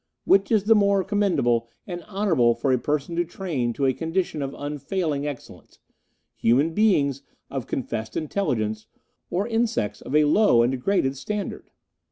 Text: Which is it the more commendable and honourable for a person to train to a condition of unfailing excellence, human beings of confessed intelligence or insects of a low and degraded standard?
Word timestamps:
Which 0.25 0.51
is 0.51 0.63
it 0.63 0.65
the 0.67 0.73
more 0.73 1.03
commendable 1.03 1.69
and 1.85 2.01
honourable 2.05 2.55
for 2.55 2.71
a 2.73 2.79
person 2.79 3.15
to 3.17 3.23
train 3.23 3.71
to 3.73 3.85
a 3.85 3.93
condition 3.93 4.41
of 4.41 4.55
unfailing 4.57 5.27
excellence, 5.27 5.77
human 6.35 6.73
beings 6.73 7.21
of 7.51 7.67
confessed 7.67 8.17
intelligence 8.17 8.87
or 9.29 9.47
insects 9.47 10.01
of 10.01 10.15
a 10.15 10.25
low 10.25 10.63
and 10.63 10.71
degraded 10.71 11.17
standard? 11.17 11.69